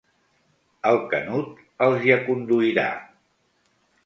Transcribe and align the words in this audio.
El 0.91 0.97
Canut 1.11 1.61
els 1.89 2.09
hi 2.09 2.15
aconduirà. 2.17 2.89